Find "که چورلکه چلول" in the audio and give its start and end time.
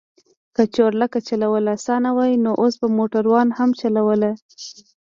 0.55-1.65